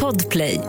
[0.00, 0.60] Podplay.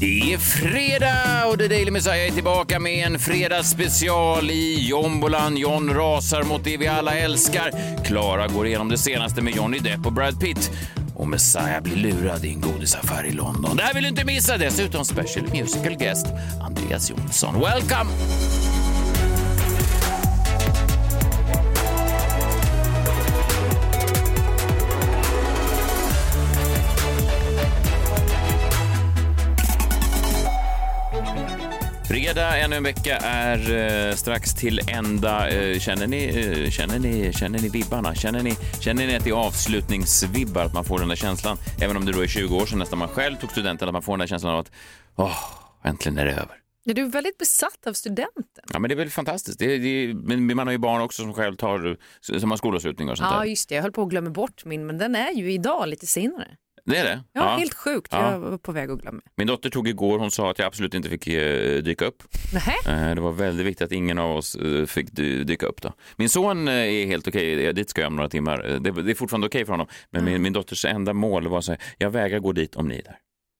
[0.00, 5.56] Det är fredag och The Daily Messiah är tillbaka med en fredagsspecial i Jombolan.
[5.56, 7.70] John rasar mot det vi alla älskar.
[8.04, 10.70] Klara går igenom det senaste med Johnny Depp och Brad Pitt.
[11.14, 13.76] Och Messiah blir lurad i en godisaffär i London.
[13.76, 14.56] Det här vill du inte missa.
[14.56, 16.26] Dessutom special musical guest
[16.62, 17.60] Andreas Jonsson.
[17.60, 18.10] Welcome!
[32.16, 33.58] Fredag, ännu en vecka är
[34.08, 35.50] eh, strax till ända.
[35.50, 38.14] Eh, känner, ni, eh, känner, ni, känner ni vibbarna?
[38.14, 41.96] Känner ni, känner ni att det är avslutningsvibbar, att man får den där känslan, även
[41.96, 44.12] om det då är 20 år sedan nästan man själv tog studenten, att man får
[44.12, 44.72] den där känslan av att
[45.16, 45.36] åh,
[45.84, 46.56] äntligen är det över.
[46.84, 48.64] Ja, du är väldigt besatt av studenten.
[48.72, 49.58] Ja, men det är väl fantastiskt.
[49.58, 51.96] Det, det, men man har ju barn också som själv tar,
[52.38, 53.44] som har skolavslutningar och sånt Ja, där.
[53.44, 53.74] just det.
[53.74, 56.48] Jag höll på att glömma bort min, men den är ju idag lite senare.
[56.86, 57.20] Det är det?
[57.32, 58.08] Ja, helt sjukt.
[58.12, 58.30] Ja.
[58.32, 59.20] Jag var på väg att glömma.
[59.36, 62.22] Min dotter tog igår, hon sa att jag absolut inte fick eh, dyka upp.
[62.54, 63.08] Nähä?
[63.08, 65.82] Eh, Det var väldigt viktigt att ingen av oss eh, fick dy- dyka upp.
[65.82, 65.92] Då.
[66.16, 68.58] Min son är helt okej, dit ska jag om några timmar.
[68.80, 69.86] Det det är fortfarande okej för honom.
[70.10, 72.98] Men min, min dotters enda mål var så här, jag vägrar gå dit om ni
[72.98, 73.18] är där.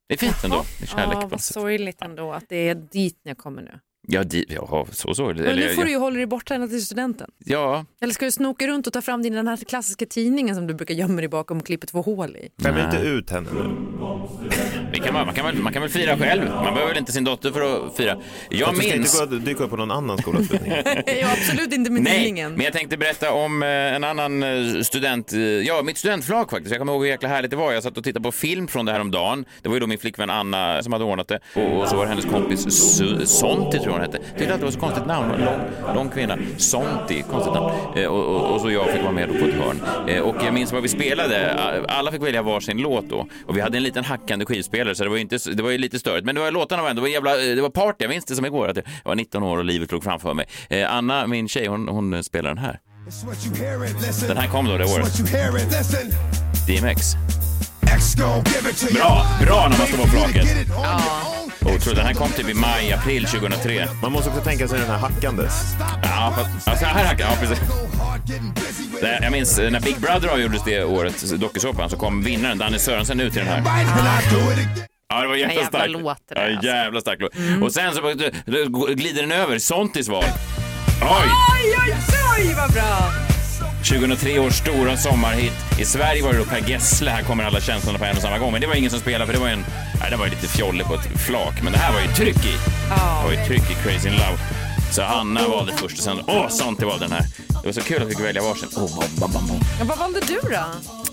[0.09, 3.21] Det är fint ändå, det är kärlek Ja, vad sorgligt ändå att det är dit
[3.23, 3.81] jag kommer nu.
[4.09, 5.27] Ja, di, ja, så så.
[5.27, 7.31] Men Eller, nu får ja, du ju hålla dig borta ända till studenten.
[7.45, 10.67] ja, Eller ska du snoka runt och ta fram din den här klassiska tidningen som
[10.67, 12.49] du brukar gömma dig bakom och klippa två hål i?
[12.63, 13.71] Skämmer inte ut henne nu.
[14.93, 16.45] vi kan, man, kan väl, man kan väl fira själv.
[16.51, 18.17] Man behöver väl inte sin dotter för att fira.
[18.51, 19.21] Jag Du ska minns...
[19.23, 20.73] inte dyka upp på någon annan skolavslutning.
[21.21, 22.53] ja, absolut inte med Nej, tidningen.
[22.53, 26.71] men jag tänkte berätta om eh, en annan eh, student, eh, ja mitt studentflak faktiskt.
[26.71, 27.73] Jag kommer ihåg hur jäkla härligt det var.
[27.73, 29.45] Jag satt och tittade på film från det här om dagen.
[29.63, 32.03] Det var ju då min flickvän Anna som hade ordnat det och, och så var
[32.05, 34.19] det hennes kompis Su- Sonti tror jag hon hette.
[34.39, 36.39] Tyckte att det var så konstigt namn, lång, lång kvinna.
[36.57, 37.71] Sonti, konstigt namn.
[37.97, 40.09] Eh, och, och, och så jag fick vara med på ett hörn.
[40.09, 41.55] Eh, och jag minns vad vi spelade.
[41.89, 43.27] Alla fick välja varsin låt då.
[43.47, 45.79] Och vi hade en liten hackande skivspelare så det var ju, inte, det var ju
[45.79, 46.27] lite störigt.
[46.27, 47.97] Men det var låtarna var ändå, det var, jävla, det var party.
[47.99, 50.47] Jag minns det som igår att jag var 19 år och livet låg framför mig.
[50.71, 52.81] Eh, Anna, min tjej, hon, hon spelar den här.
[54.29, 55.07] Den här kom då det året.
[56.67, 57.13] DMX.
[58.95, 60.47] Bra, bra när man står på flaket.
[61.75, 61.97] Otroligt.
[61.97, 63.89] Den här kom typ i maj, april 2003.
[64.03, 65.53] Man måste också tänka sig den här hackandes.
[66.03, 67.61] Ja, fast, alltså, här hackar, ja precis.
[69.23, 73.21] Jag minns eh, när Big Brother gjordes det året, dokusåpan, så kom vinnaren Danny Sörensen
[73.21, 73.63] ut till den här.
[75.09, 75.91] Ja, det var jävla jävla starkt.
[75.91, 76.67] låt det där, Ja, alltså.
[76.67, 77.33] jävla stark låt.
[77.63, 78.01] Och sen så
[78.95, 80.25] glider den över, Sontis val.
[81.03, 81.09] Oj!
[81.55, 81.95] Oj, oj,
[82.39, 83.26] oj, vad bra!
[83.89, 85.53] 2003 års stora sommarhit.
[85.81, 88.39] I Sverige var det då Per Gessle, här kommer alla känslorna på en och samma
[88.39, 88.53] gång.
[88.53, 89.65] Men det var ingen som spelade för det var en,
[90.01, 91.63] nej, det var ju lite fjollig på ett flak.
[91.63, 92.55] Men det här var ju tryck i.
[92.89, 94.39] Det var ju tryck i Crazy in Love.
[94.91, 97.25] Så Anna valde först och sen, åh, Santi valde den här.
[97.49, 98.69] Det var så kul att vi fick välja varsin.
[98.77, 99.61] Åh, bam, bam, bam.
[99.79, 100.65] Ja, vad valde du då?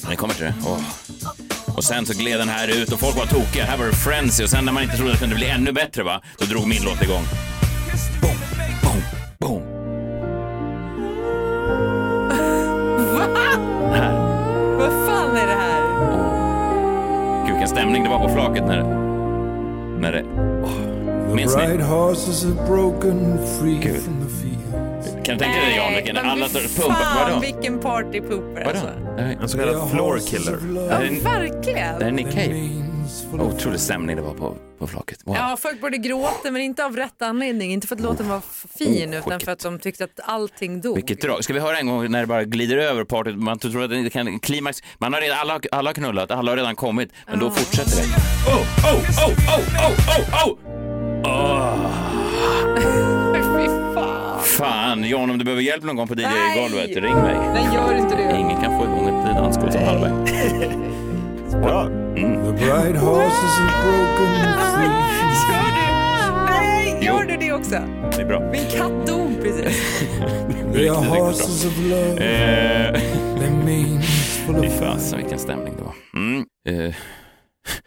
[0.07, 0.53] Den kommer till det.
[0.65, 0.79] Åh.
[1.75, 3.65] Och sen så gled den här ut och folk var tokiga.
[3.65, 5.71] Här var det Frenzy och sen när man inte trodde att det kunde bli ännu
[5.71, 7.23] bättre va, då drog min låt igång.
[18.33, 18.83] Flaket när,
[19.99, 20.23] när det...
[20.63, 21.35] åh.
[21.35, 21.77] Minns ni?
[23.81, 24.01] Gud.
[24.03, 25.25] from the fields.
[25.25, 26.95] Kan du tänka dig Jan, vilken men alla fan,
[27.29, 27.39] Vadå?
[27.41, 28.69] vilken partypooper Vadå?
[28.69, 28.87] alltså.
[29.17, 30.51] Det En så kallad floor killer.
[30.51, 32.15] Det Ja, det här är verkligen.
[32.15, 33.43] Nick Cave.
[33.43, 35.19] Otrolig stämning det var på, på flaket.
[35.25, 35.35] Wow.
[35.35, 37.71] Ja, folk började gråta men inte av rätt anledning.
[37.73, 38.41] Inte för att låten var
[38.79, 40.95] fin Oh, utan för att de tyckte att allting dog.
[40.95, 41.43] Vilket drag.
[41.43, 43.35] Ska vi höra en gång när det bara glider över partyt?
[43.37, 44.83] Man tror att det kan klimax.
[44.97, 47.11] Man har redan, alla, alla har knullat, alla har redan kommit.
[47.27, 48.03] Men då fortsätter det.
[48.51, 48.61] Oh,
[48.93, 49.95] oh, oh, oh, oh,
[50.45, 50.57] oh,
[51.23, 51.89] oh!
[53.57, 54.43] Fy fan.
[54.43, 57.35] Fan, Jan om du behöver hjälp någon gång på DJ-golvet, ring mig.
[57.53, 58.37] Nej, gör inte det.
[58.39, 60.11] Ingen kan få igång ett dansgolv som Hallberg.
[61.61, 62.02] Bra.
[62.15, 64.33] The bright horses are broken
[64.73, 64.93] free.
[65.53, 66.45] Gör du?
[66.45, 67.69] Nej, gör du det också?
[68.15, 68.39] Det är bra.
[68.51, 70.03] Min katt dog precis.
[70.75, 72.11] Are horses of love.
[72.11, 73.01] Eh,
[73.39, 75.93] Their manes full Fy of fasen vilken stämning det var.
[76.15, 76.45] Mm.
[76.69, 76.95] Eh,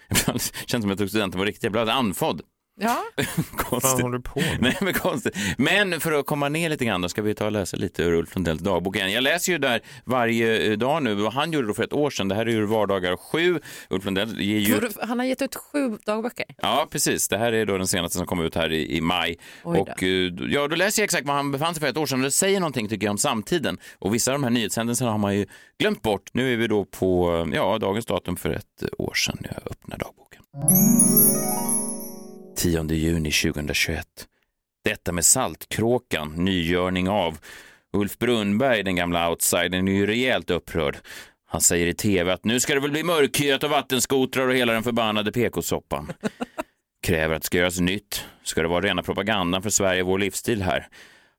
[0.11, 1.63] ibland känns som att jag tog studenten var riktigt.
[1.63, 2.41] Jag blev andfådd.
[2.79, 4.03] Ja, Vad Konstigt.
[4.03, 4.59] håller du på med?
[4.61, 5.37] Nej, men konstigt.
[5.59, 8.13] Men för att komma ner lite grann då ska vi ta och läsa lite ur
[8.13, 9.13] Ulf Lundells dagbok igen.
[9.13, 11.15] Jag läser ju där varje eh, dag nu.
[11.15, 12.29] Vad han gjorde då för ett år sedan.
[12.29, 13.61] Det här är ur vardagar 7.
[13.91, 14.89] Ulf Lundell ger ju...
[15.03, 16.47] han har gett ut sju dagböcker.
[16.63, 17.29] Ja, precis.
[17.29, 19.39] Det här är då den senaste som kom ut här i, i maj.
[19.63, 22.19] Och eh, ja, då läser jag exakt var han befann sig för ett år sedan.
[22.19, 23.79] Och det säger någonting tycker jag om samtiden.
[23.99, 25.47] Och vissa av de här nyhetshändelserna har man ju
[25.79, 26.31] glömt bort.
[26.33, 29.99] Nu är vi då på eh, ja, dagens datum för ett år sedan jag öppnar
[29.99, 30.43] dagboken.
[32.57, 34.07] 10 juni 2021.
[34.85, 37.39] Detta med Saltkråkan, nygörning av.
[37.93, 40.97] Ulf Brunnberg, den gamla outsidern, är ju rejält upprörd.
[41.49, 44.73] Han säger i tv att nu ska det väl bli mörkhyat och vattenskotrar och hela
[44.73, 46.13] den förbannade PK-soppan.
[47.07, 48.25] Kräver att det ska göras nytt.
[48.43, 50.89] Ska det vara rena propagandan för Sverige och vår livsstil här?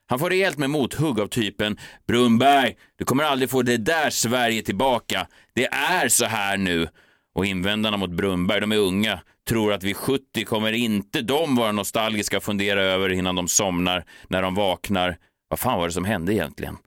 [0.10, 1.78] Han får rejält med mothugg av typen
[2.08, 5.28] Brunberg, du kommer aldrig få det där Sverige tillbaka.
[5.54, 6.88] Det är så här nu.
[7.36, 11.72] Och invändarna mot Brunberg, de är unga, tror att vid 70 kommer inte de vara
[11.72, 15.18] nostalgiska och fundera över innan de somnar, när de vaknar.
[15.50, 16.78] Vad fan var det som hände egentligen?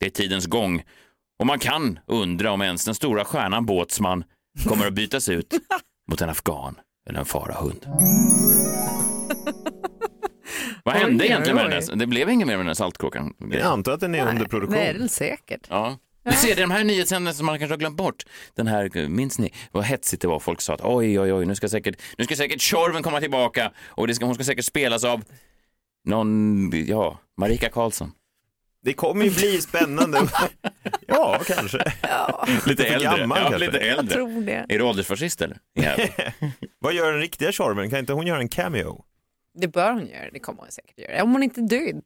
[0.00, 0.82] Det är tidens gång.
[1.38, 4.24] Och man kan undra om ens den stora stjärnan Båtsman
[4.68, 5.54] kommer att bytas ut
[6.10, 6.74] mot en afghan
[7.08, 7.86] eller en farahund.
[10.84, 11.70] Vad hände oj, egentligen med oj.
[11.70, 11.96] den där?
[11.96, 13.34] Det blev inget mer med den där saltkråkan.
[13.50, 14.76] Jag antar att den är under produktion.
[14.76, 15.66] Nej, det är det säkert.
[15.68, 15.96] Ja.
[16.30, 18.24] Du ser, de här nyhetshändelserna som man kanske har glömt bort.
[18.54, 20.38] Den här, minns ni vad hetsigt det var?
[20.40, 23.72] Folk sa att oj, oj, oj, nu ska säkert, nu ska säkert Tjorven komma tillbaka
[23.86, 25.24] och det ska, hon ska säkert spelas av
[26.04, 28.12] någon, ja, Marika Karlsson.
[28.82, 30.18] Det kommer ju bli spännande.
[31.06, 31.78] ja, kanske.
[32.66, 33.18] Lite För äldre.
[33.18, 33.66] gammal, ja, kanske.
[33.66, 34.14] lite Jag äldre.
[34.14, 34.66] tror det.
[34.68, 35.58] Är du åldersfascist eller?
[35.72, 35.96] Ja.
[36.78, 37.90] Vad gör den riktiga Tjorven?
[37.90, 39.04] Kan inte hon göra en cameo?
[39.54, 41.22] Det bör hon göra, det kommer hon säkert göra.
[41.22, 42.02] Om hon inte är död.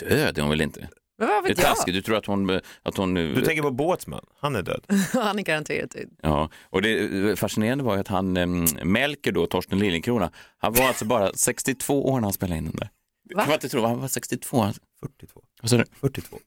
[0.00, 0.88] Död är hon väl inte?
[1.20, 1.76] Men vad Det är vet jag?
[1.76, 1.94] taskigt.
[1.94, 2.60] Du tror att hon...
[2.82, 4.84] Att hon Du tänker på Båtsman, han är död.
[5.12, 6.08] Han är garanterat död.
[6.22, 10.84] Ja, och det fascinerande var ju att han, um, Melker då, Torsten Liljekrona, han var
[10.88, 12.88] alltså bara 62 år när han spelade in den där.
[13.34, 13.40] Va?
[13.40, 14.60] Kan man inte tro, han var 62.
[14.60, 15.40] Han- 42.
[15.62, 15.84] Vad sa du?
[16.00, 16.38] 42.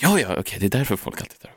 [0.00, 1.56] Ja, ja, okej, det är därför folk alltid tar upp.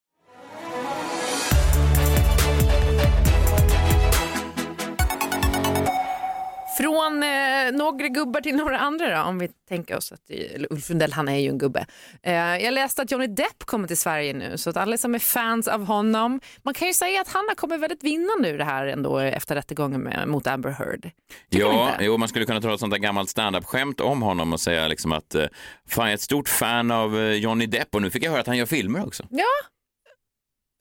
[6.81, 10.89] Från eh, några gubbar till några andra då, om vi tänker oss att, eller Ulf
[10.89, 11.85] Lundell han är ju en gubbe.
[12.23, 15.19] Eh, jag läste att Johnny Depp kommer till Sverige nu så att alla som är
[15.19, 18.63] fans av honom, man kan ju säga att han har kommit väldigt vinnande ur det
[18.63, 21.11] här ändå efter rättegången med, mot Amber Heard.
[21.49, 24.59] Tycker Ja, jo, man skulle kunna dra ett sånt där gammalt standup-skämt om honom och
[24.61, 25.45] säga liksom att eh,
[25.87, 28.41] fan, jag är ett stort fan av eh, Johnny Depp och nu fick jag höra
[28.41, 29.23] att han gör filmer också.
[29.29, 29.45] Ja,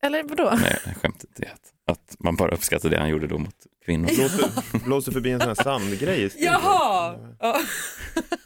[0.03, 0.59] eller vadå?
[0.63, 3.55] Nej, skämtet är att, att man bara uppskattar det han gjorde då mot
[3.91, 4.07] kvinnor.
[4.07, 6.31] Blåser, blåser förbi en sån här sandgrej.
[6.39, 7.17] Jaha!
[7.39, 7.61] Ja.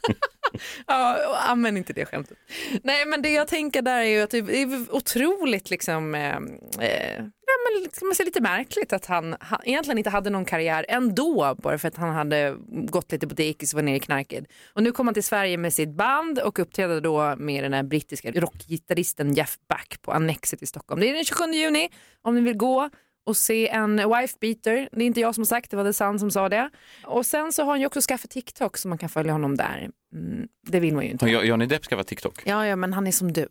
[0.87, 2.37] ja, använd inte det skämtet.
[2.83, 6.35] Nej, men det jag tänker där är ju att det är otroligt liksom, eh,
[6.79, 10.45] eh, ja, men liksom, man ser lite märkligt att han ha, egentligen inte hade någon
[10.45, 13.99] karriär ändå, bara för att han hade gått lite på dekis och var nere i
[13.99, 14.45] knarket.
[14.73, 17.83] Och nu kom han till Sverige med sitt band och uppträdde då med den här
[17.83, 21.01] brittiska rockgitarristen Jeff Beck på Annexet i Stockholm.
[21.01, 21.89] Det är den 27 juni
[22.21, 22.89] om ni vill gå
[23.25, 24.89] och se en wife beater.
[24.91, 26.69] Det är inte jag som sagt, det var The Sun som sa det.
[27.03, 29.89] Och sen så har han ju också skaffat TikTok så man kan följa honom där.
[30.15, 31.25] Mm, det vill man ju inte.
[31.25, 32.41] Har Jo- Johnny Depp ska vara TikTok.
[32.45, 33.47] Ja, ja, men han är som du.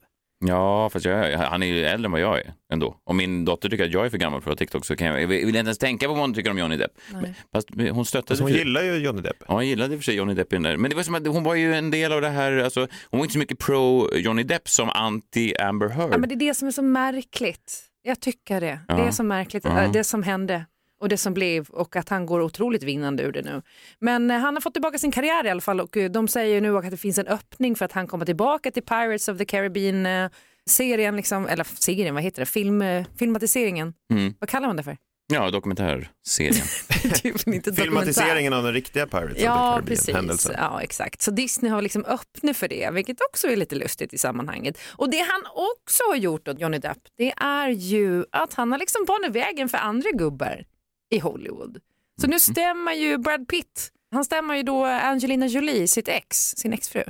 [0.46, 2.96] Ja, fast jag, han är ju äldre än vad jag är ändå.
[3.04, 5.06] Om min dotter tycker att jag är för gammal för att ha TikTok så kan
[5.06, 6.90] jag, jag vill inte ens tänka på vad hon tycker om Johnny Depp.
[7.12, 7.34] Nej.
[7.52, 9.36] Fast hon stöttade Fast hon för- gillar ju Johnny Depp.
[9.40, 10.76] Ja, hon gillade i och för sig Johnny Depp där.
[10.76, 13.18] Men det var som att hon var ju en del av det här, alltså, hon
[13.18, 16.12] var inte så mycket pro Johnny Depp som anti Amber Heard.
[16.12, 17.84] Ja, men det är det som är så märkligt.
[18.06, 18.80] Jag tycker det.
[18.88, 18.94] Ja.
[18.96, 19.88] Det är så märkligt, Ja.
[19.92, 20.66] det som hände
[21.00, 23.62] och det som blev och att han går otroligt vinnande ur det nu.
[23.98, 26.60] Men eh, han har fått tillbaka sin karriär i alla fall och eh, de säger
[26.60, 29.44] nu att det finns en öppning för att han kommer tillbaka till Pirates of the
[29.44, 30.30] Caribbean eh,
[30.70, 32.84] serien, liksom, eller serien, vad heter det, Film,
[33.18, 33.94] filmatiseringen.
[34.12, 34.34] Mm.
[34.38, 34.96] Vad kallar man det för?
[35.26, 36.54] Ja, dokumentärserien.
[37.14, 37.82] typ inte dokumentär.
[37.82, 40.54] Filmatiseringen av den riktiga Pirates Ja, of the Caribbean händelsen.
[40.58, 41.22] Ja, exakt.
[41.22, 44.78] Så Disney har liksom öppnat för det, vilket också är lite lustigt i sammanhanget.
[44.96, 48.78] Och det han också har gjort åt Johnny Depp, det är ju att han har
[48.78, 50.64] liksom banat vägen för andra gubbar
[51.10, 51.78] i Hollywood.
[52.20, 56.72] Så nu stämmer ju Brad Pitt, han stämmer ju då Angelina Jolie, sitt ex, sin
[56.72, 57.04] exfru.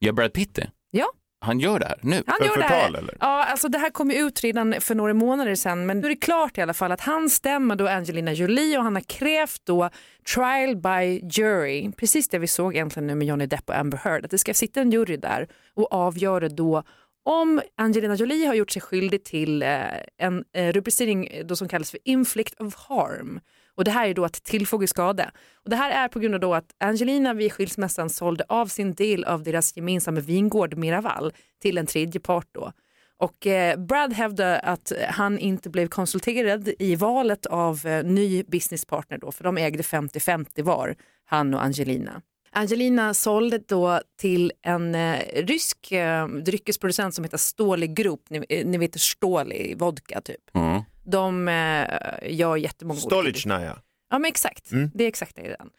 [0.00, 0.70] Gör Brad Pitt det?
[0.90, 1.06] Ja.
[1.40, 2.22] Han gör det här nu?
[2.26, 2.68] Han För gör det här.
[2.80, 3.16] förtal, eller?
[3.20, 6.10] Ja, alltså det här kom ju ut redan för några månader sedan men nu är
[6.10, 9.60] det klart i alla fall att han stämmer då Angelina Jolie och han har krävt
[9.64, 9.90] då
[10.34, 14.24] trial by jury, precis det vi såg egentligen nu med Johnny Depp och Amber Heard,
[14.24, 16.82] att det ska sitta en jury där och avgöra då
[17.24, 19.80] om Angelina Jolie har gjort sig skyldig till eh,
[20.18, 23.40] en eh, rubricering då som kallas för inflict of harm.
[23.76, 25.30] Och det här är då att tillfoga skada.
[25.54, 28.94] Och det här är på grund av då att Angelina vid skilsmässan sålde av sin
[28.94, 32.72] del av deras gemensamma vingård Miraval till en tredje part då.
[33.18, 39.18] Och eh, Brad hävdar att han inte blev konsulterad i valet av eh, ny businesspartner
[39.18, 42.22] då, för de ägde 50-50 var, han och Angelina.
[42.50, 48.66] Angelina sålde då till en eh, rysk eh, dryckesproducent som heter Stålig Group, ni, eh,
[48.66, 50.50] ni vet Stålig vodka typ.
[50.54, 50.82] Mm.
[51.06, 53.10] De eh, gör jättemånga drycker.
[53.16, 53.78] Stolichnaya.
[54.10, 54.90] Ja men exakt, Mm.
[54.94, 55.70] det är exakt det i den.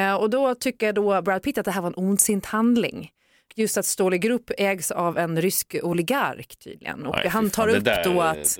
[0.00, 3.10] Eh, och då tycker då Brad Pitt att det här var en ondsint handling.
[3.56, 7.06] Just att Ståhle Group ägs av en rysk oligark tydligen.
[7.06, 8.58] Och Nej, han tar fan, upp där- då att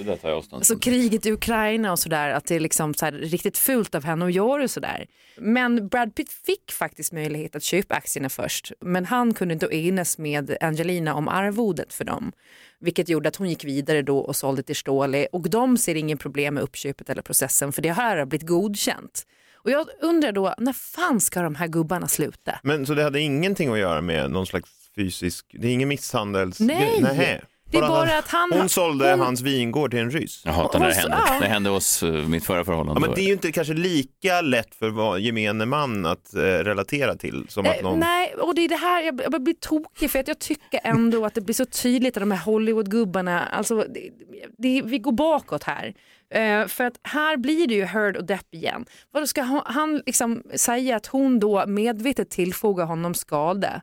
[0.52, 4.04] Alltså kriget i Ukraina och sådär, att det är liksom så här riktigt fult av
[4.04, 5.06] henne att göra sådär.
[5.36, 10.18] Men Brad Pitt fick faktiskt möjlighet att köpa aktierna först, men han kunde inte enas
[10.18, 12.32] med Angelina om arvodet för dem.
[12.80, 16.18] Vilket gjorde att hon gick vidare då och sålde till Ståhle och de ser ingen
[16.18, 19.26] problem med uppköpet eller processen för det här har blivit godkänt.
[19.62, 22.60] Och jag undrar då, när fan ska de här gubbarna sluta?
[22.62, 24.70] Men så det hade ingenting att göra med någon slags
[25.04, 26.60] fysisk, det är ingen misshandels...
[26.60, 27.00] Nej.
[27.00, 27.40] Nähä.
[27.72, 30.42] Det är bara att han- Hon sålde hon- hans vingård till en ryss.
[30.44, 31.16] Jag hatar när det hände.
[31.28, 31.38] ja.
[31.40, 33.00] Det hände oss eh, mitt förra förhållande.
[33.00, 36.40] Ja, men det är ju inte kanske lika lätt för vad- gemene man att eh,
[36.40, 37.98] relatera till som att Eh, någon...
[38.00, 41.24] Nej, och det är det här jag, jag blir tokig för att jag tycker ändå
[41.26, 44.10] att det blir så tydligt att de här Hollywoodgubbarna, alltså det,
[44.58, 45.94] det, vi går bakåt här.
[46.34, 48.84] Eh, för att här blir det ju Heard och Depp igen.
[49.12, 53.82] Vadå ska han, han liksom säga att hon då medvetet tillfogar honom skada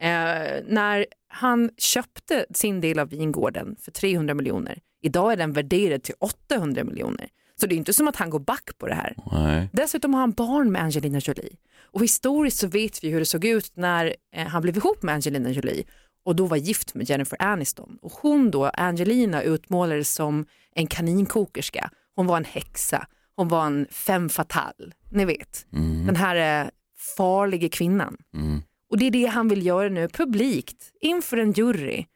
[0.00, 4.78] eh, när han köpte sin del av vingården för 300 miljoner.
[5.02, 7.28] Idag är den värderad till 800 miljoner.
[7.60, 9.16] Så det är inte som att han går back på det här.
[9.32, 9.68] Nej.
[9.72, 11.56] Dessutom har han barn med Angelina Jolie.
[11.80, 15.14] Och historiskt så vet vi hur det såg ut när eh, han blev ihop med
[15.14, 15.84] Angelina Jolie
[16.24, 17.98] och då var gift med Jennifer Aniston.
[18.02, 21.90] Och hon då, Angelina, utmålades som en kaninkokerska.
[22.14, 23.06] Hon var en häxa.
[23.36, 24.92] Hon var en femme fatale.
[25.10, 25.66] Ni vet,
[26.06, 26.68] den här eh,
[27.16, 28.16] farliga kvinnan.
[28.34, 28.62] Mm.
[28.90, 32.06] Och det är det han vill göra nu, publikt, inför en jury.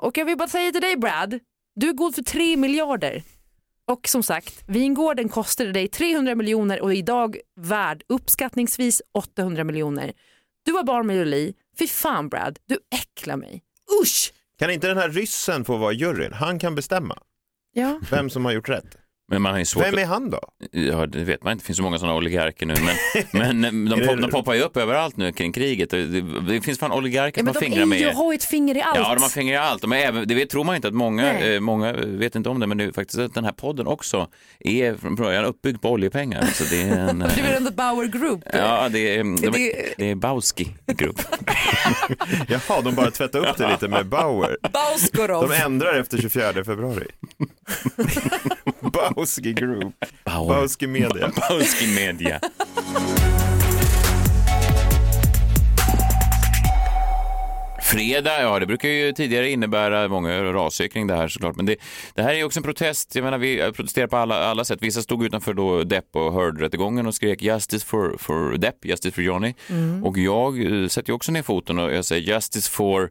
[0.00, 1.38] Och jag vill bara säga till dig Brad,
[1.74, 3.22] du är god för 3 miljarder.
[3.86, 10.12] Och som sagt, vingården kostade dig 300 miljoner och är idag värd uppskattningsvis 800 miljoner.
[10.64, 11.54] Du har barn med Jolie.
[11.78, 13.62] Fy fan Brad, du äcklar mig.
[14.02, 14.32] Usch!
[14.58, 16.32] Kan inte den här ryssen få vara juryn?
[16.32, 17.18] Han kan bestämma
[17.72, 18.00] Ja.
[18.10, 18.96] vem som har gjort rätt.
[19.30, 20.40] Men man har ju svårt Vem är han då?
[20.72, 21.62] Ja, det vet man inte.
[21.62, 22.74] Det finns så många sådana oligarker nu.
[23.32, 25.90] Men, men eh, de, pop, de poppar ju upp överallt nu kring kriget.
[25.90, 28.00] Det, det, det finns fan oligarker Ja, som men har de fingrar med.
[28.00, 28.96] ju, har ju ett finger i allt.
[28.98, 29.82] Ja, de har fingrar i allt.
[29.82, 32.60] De är även, det vet, tror man inte att många, eh, många vet inte om
[32.60, 34.28] det, men är faktiskt att den här podden också
[34.60, 36.44] är från början uppbyggd på oljepengar.
[36.54, 37.18] Så det är en...
[37.36, 38.40] Du är the Bauer Group.
[38.52, 41.20] Ja, det är, de, Det- det är Bauski Group.
[42.48, 44.56] Jaha, de bara tvättar upp det lite med Bauer.
[44.72, 45.48] Bauskorov.
[45.48, 47.06] De ändrar efter 24 februari.
[49.20, 50.04] Bauski Group.
[50.24, 50.48] Bauer.
[50.48, 51.32] Bauski Media.
[51.48, 52.40] Bauski Media.
[57.82, 61.56] Fredag, ja det brukar ju tidigare innebära många raser kring det här såklart.
[61.56, 61.76] Men det,
[62.14, 63.14] det här är ju också en protest.
[63.14, 64.78] Jag menar, vi protesterar på alla, alla sätt.
[64.82, 69.24] Vissa stod utanför då Depp och Heard-rättegången och skrek Justice for, for Depp, Justice for
[69.24, 69.54] Johnny.
[70.02, 73.10] Och jag eh, sätter ju också ner foten och jag säger Justice for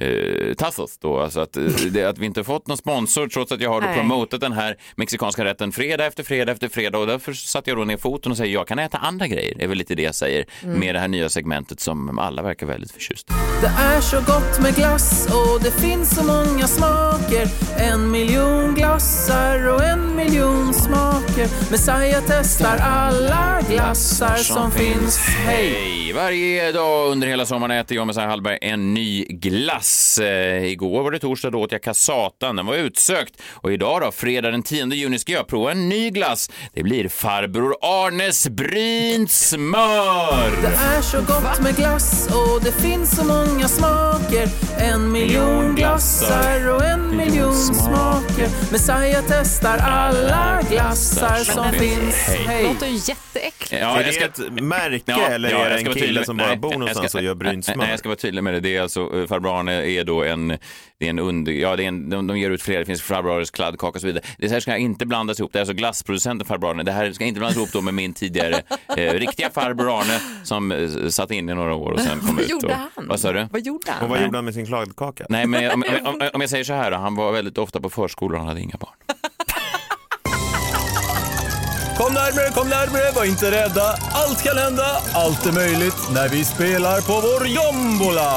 [0.00, 3.60] eh, Tassos då, alltså att, eh, det, att vi inte fått någon sponsor trots att
[3.60, 3.96] jag har då Nej.
[3.96, 7.84] promotat den här mexikanska rätten fredag efter fredag efter fredag och därför satte jag då
[7.84, 10.14] ner foten och säger jag kan äta andra grejer, det är väl lite det jag
[10.14, 13.34] säger med det här nya segmentet som alla verkar väldigt förtjusta.
[13.60, 19.68] Det är så gott med glass och det finns så många smaker En miljon glassar
[19.68, 25.72] och en miljon smaker Messiah testar alla glassar som finns Hej!
[25.72, 26.12] Hej!
[26.12, 29.89] Varje dag under hela sommaren äter jag med Messiah Hallberg en ny glass.
[30.18, 32.56] Eh, igår var det torsdag, då åt jag Cassatan.
[32.56, 33.34] Den var utsökt.
[33.52, 36.50] Och idag då, fredag den 10 juni, ska jag prova en ny glass.
[36.72, 40.50] Det blir farbror Arnes brynt smör.
[40.62, 46.68] Det är så gott med glass och det finns så många smaker En miljon glassar
[46.68, 52.16] och en miljon smaker Messiah testar alla glassar som finns
[52.46, 52.62] Hej!
[52.64, 53.59] låter ju jätteäckligt.
[53.70, 56.26] Ja, är det ska- ett märke Ja, eller ja, är det en kille tydlig.
[56.26, 57.88] som bara Nej, bor någonstans ska- och gör brynt Nej, smör?
[57.90, 58.60] jag ska vara tydlig med det.
[58.60, 60.48] Det är alltså, eh, farbror Arne är då en,
[60.98, 63.02] det är en under, ja det är en, de, de ger ut flera, det finns
[63.02, 64.24] farbror Arnes kladdkaka och så vidare.
[64.38, 66.82] Det här ska inte blandas ihop, det är alltså glassproducenten farbror Arne.
[66.82, 68.62] Det här ska inte blandas ihop då med min tidigare
[68.96, 72.44] eh, riktiga farbror Arne som eh, satt in i några år och sen kom Vad
[72.44, 72.50] ut.
[72.50, 73.06] gjorde och, han?
[73.08, 73.46] Vad sa du?
[73.50, 74.02] Vad gjorde han?
[74.04, 75.26] Och vad gjorde han med sin kladdkaka?
[75.28, 77.80] Nej, men om, om, om, om jag säger så här då, han var väldigt ofta
[77.80, 78.94] på förskolan och han hade inga barn.
[82.00, 83.82] Kom närmare, kom närmare, var inte rädda.
[84.12, 88.30] Allt kan hända, allt är möjligt när vi spelar på vår jombola.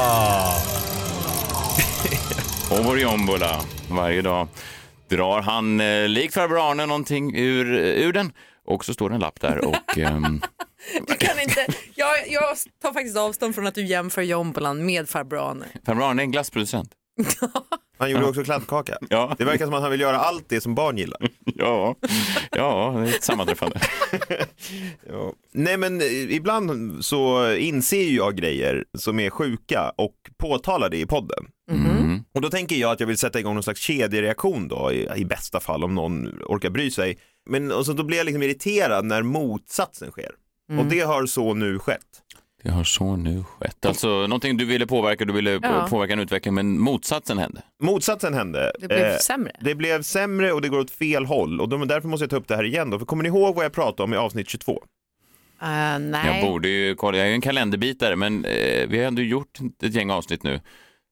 [2.78, 4.48] Och vår jombola varje dag
[5.08, 8.32] drar han eh, lik farbror Arne någonting ur, ur den
[8.64, 10.40] och så står det en lapp där och ehm,
[11.06, 15.50] Du kan inte, jag, jag tar faktiskt avstånd från att du jämför jombolan med farbror
[15.50, 15.66] Arne.
[15.86, 16.90] farbror Arne är en glassproducent.
[17.98, 18.98] Han gjorde också kladdkaka.
[19.10, 19.34] Ja.
[19.38, 21.20] Det verkar som att han vill göra allt det som barn gillar.
[21.56, 21.96] Ja,
[22.50, 23.80] ja det är ett sammanträffande.
[25.08, 25.32] Ja.
[25.52, 31.06] Nej men eh, ibland så inser jag grejer som är sjuka och påtalar det i
[31.06, 31.44] podden.
[31.70, 32.24] Mm.
[32.34, 35.24] Och då tänker jag att jag vill sätta igång någon slags kedjereaktion då i, i
[35.24, 37.18] bästa fall om någon orkar bry sig.
[37.50, 40.30] Men och så då blir jag liksom irriterad när motsatsen sker.
[40.78, 42.00] Och det har så nu skett.
[42.64, 43.86] Det har så nu skett.
[43.86, 45.86] Alltså någonting du ville påverka, du ville Ja.
[45.90, 47.62] påverka en utveckling, men motsatsen hände.
[47.82, 48.72] Motsatsen hände.
[48.80, 49.52] Det blev Eh, sämre.
[49.60, 52.36] Det blev sämre och det går åt fel håll och då, därför måste jag ta
[52.36, 52.98] upp det här igen då.
[52.98, 54.72] För kommer ni ihåg vad jag pratade om i avsnitt 22?
[55.62, 56.42] Uh, Jag nej.
[56.50, 59.94] borde ju kolla, jag är ju en kalenderbitare, men eh, vi har ändå gjort ett
[59.94, 60.60] gäng avsnitt nu.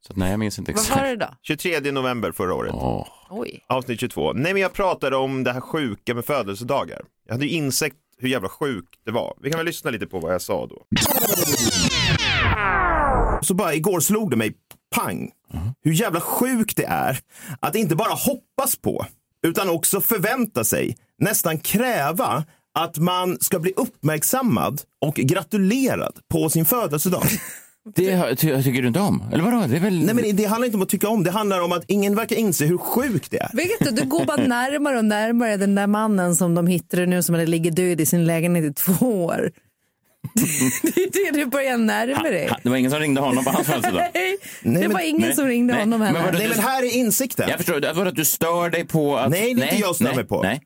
[0.06, 1.00] Så att, nej, jag minns inte Vad exakt.
[1.00, 1.26] var det då?
[1.42, 2.73] 23 november förra året.
[2.75, 3.06] Åh.
[3.30, 3.64] Oj.
[3.68, 4.32] Avsnitt 22.
[4.32, 7.00] Nej men jag pratade om det här sjuka med födelsedagar.
[7.26, 7.92] Jag hade ju insett
[8.23, 9.35] hur jävla sjukt det var.
[9.43, 10.87] Vi kan väl lyssna lite på vad jag sa då.
[13.43, 14.55] Så bara igår slog det mig,
[14.95, 15.31] pang,
[15.83, 17.19] hur jävla sjukt det är
[17.61, 19.07] att inte bara hoppas på,
[19.47, 26.64] utan också förvänta sig, nästan kräva att man ska bli uppmärksammad och gratulerad på sin
[26.64, 27.23] födelsedag.
[27.95, 29.23] Det ty, tycker du inte om?
[29.33, 29.67] Eller vadå?
[29.69, 30.05] Det är väl...
[30.05, 32.37] Nej men det handlar inte om att tycka om, det handlar om att ingen verkar
[32.37, 33.51] inse hur sjukt det är.
[33.57, 37.23] Vet du, du går bara närmare och närmare den där mannen som de hittade nu
[37.23, 39.51] som hade ligger död i sin lägenhet i två år.
[40.35, 42.49] Det är det du börjar närma dig.
[42.49, 44.09] Ha, det var ingen som ringde honom på hans födelsedag?
[44.15, 45.83] Nej, Nej, det men- var ingen nej, som ringde nej.
[45.83, 46.25] honom Men heller.
[46.27, 47.49] vadå, Nej men här är insikten.
[47.49, 49.31] Jag förstår, det var att du stör dig på att...
[49.31, 50.43] Nej, det är inte jag stör nej, mig på.
[50.43, 50.61] Nej.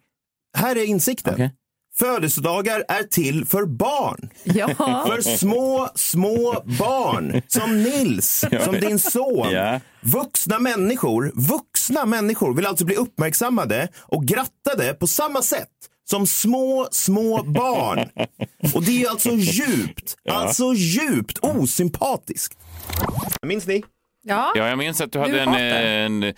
[0.56, 1.34] Här är insikten.
[1.34, 1.50] Okej.
[1.98, 4.30] Födelsedagar är till för barn.
[4.44, 4.68] Ja.
[5.06, 7.42] För små, små barn.
[7.48, 9.50] Som Nils, som din son.
[9.52, 9.80] Ja.
[10.00, 15.68] Vuxna människor, vuxna människor vill alltså bli uppmärksammade och grattade på samma sätt
[16.10, 18.08] som små, små barn.
[18.74, 22.58] Och det är alltså djupt, alltså djupt osympatiskt.
[23.42, 23.84] Minns ni?
[24.22, 24.52] Ja.
[24.54, 26.34] Ja, jag minns att du hade Du en.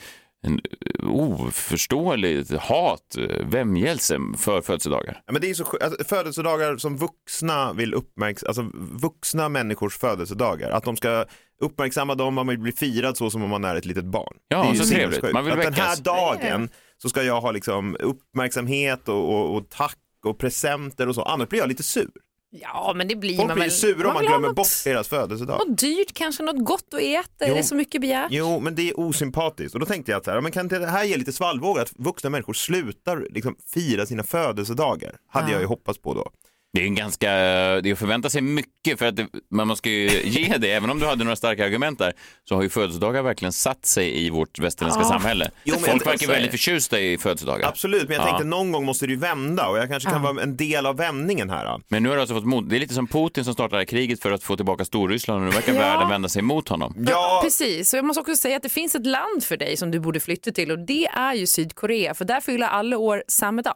[0.46, 0.60] En,
[1.00, 5.22] en oförståelig hat, eh, vämjelse för födelsedagar.
[5.26, 8.70] Ja, men det är så alltså, födelsedagar som vuxna vill uppmärksamma, alltså
[9.02, 10.70] vuxna människors födelsedagar.
[10.70, 11.24] Att de ska
[11.60, 14.36] uppmärksamma dem, man vill bli firad så som om man är ett litet barn.
[14.48, 15.32] Ja, så trevligt.
[15.32, 16.00] Man vill att den här väckas.
[16.00, 16.68] dagen
[17.02, 21.48] så ska jag ha liksom uppmärksamhet och, och, och tack och presenter och så, annars
[21.48, 22.10] blir jag lite sur.
[22.50, 23.70] Ja, men det blir Folk man blir väl.
[23.70, 25.58] ju sura om man vill ha glömmer något- bort deras födelsedag.
[25.68, 27.44] Något dyrt kanske, något gott att äta.
[27.44, 27.54] Är Jo.
[27.54, 28.28] det så mycket begärt?
[28.30, 29.74] Jo, men det är osympatiskt.
[29.74, 31.32] Och då tänkte jag att så här, ja, men kan inte det här ge lite
[31.32, 35.16] svallvågor att vuxna människor slutar liksom fira sina födelsedagar?
[35.28, 35.52] Hade Ja.
[35.52, 36.30] jag ju hoppats på då.
[36.72, 39.90] Det är en ganska, det är att förvänta sig mycket för att det, man ska
[39.90, 42.12] ju ge det, även om du hade några starka argument där,
[42.48, 45.08] så har ju födelsedagar verkligen satt sig i vårt västerländska Ja.
[45.08, 45.50] samhälle.
[45.64, 47.68] Jo, Folk verkar väldigt förtjusta i födelsedagar.
[47.68, 48.26] Absolut, men jag Ja.
[48.26, 50.96] tänkte någon gång måste det ju vända och jag kanske kan vara en del av
[50.96, 51.80] vändningen här.
[51.88, 52.68] Men nu har du alltså fått mod.
[52.68, 55.50] Det är lite som Putin som startade kriget för att få tillbaka Storryssland och nu
[55.54, 55.78] verkar Ja.
[55.80, 56.94] världen vända sig mot honom.
[57.08, 59.90] Ja, Precis, och jag måste också säga att det finns ett land för dig som
[59.90, 63.62] du borde flytta till och det är ju Sydkorea för där fyller alla år samma
[63.62, 63.74] dag.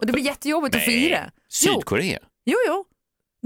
[0.00, 1.30] Och det blir jättejobbigt att fira.
[1.64, 2.18] Jo, Sydkorea?
[2.46, 2.84] jo, jo.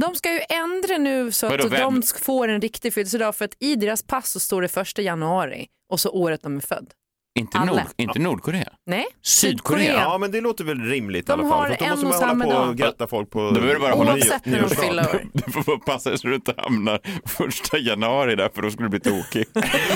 [0.01, 2.01] De ska ju ändra nu så Vadå, att vem?
[2.01, 5.67] de får en riktig födelsedag för att i deras pass så står det första januari
[5.93, 6.93] och så året de är född.
[7.39, 7.73] Inte, Alla.
[7.73, 8.69] Nord, inte Nordkorea?
[8.87, 9.93] Nej, Sydkorea?
[9.93, 11.69] ja, men det låter väl rimligt De i alla fall.
[11.69, 13.75] För då en måste och man hålla samma på och gratta folk på Då behöver
[13.75, 14.89] du bara hålla Oavsett när de nyårsdagen.
[14.91, 15.25] fyller år.
[15.33, 18.89] Du får bara passa dig så du inte hamnar första januari där för då skulle
[18.89, 19.45] du bli tokig.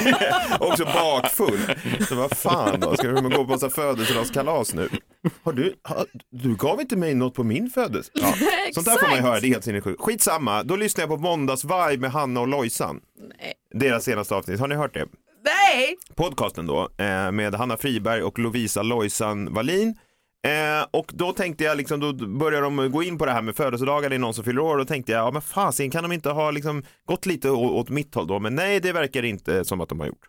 [0.61, 1.61] Också bakfull.
[2.09, 4.89] Så vad fan då, ska vi gå på massa födelsedagskalas nu?
[5.43, 8.23] Har du, har, du gav inte mig något på min födelsedag?
[8.41, 8.75] Ja.
[8.75, 10.01] Sånt där får man ju höra, det är helt sinnessjukt.
[10.01, 13.01] Skitsamma, då lyssnar jag på Måndagsvibe med Hanna och Lojsan.
[13.75, 15.07] Deras senaste avsnitt, har ni hört det?
[15.45, 15.97] Nej!
[16.15, 19.95] podcasten då eh, med Hanna Friberg och Lovisa Lojsan Wallin.
[20.47, 23.57] Eh, och då tänkte jag, liksom, då börjar de gå in på det här med
[23.57, 24.79] födelsedagar, det är någon som fyller år.
[24.79, 28.15] Då tänkte jag, ja men fasen kan de inte ha liksom, gått lite åt mitt
[28.15, 28.39] håll då?
[28.39, 30.27] Men nej, det verkar inte som att de har gjort.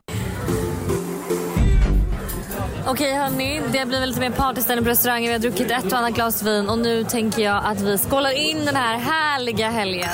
[2.88, 5.28] Okej hörni, det blir väl lite mer partystämning på restaurangen.
[5.28, 8.32] Vi har druckit ett och annat glas vin och nu tänker jag att vi skålar
[8.49, 10.10] in den här härliga helgen.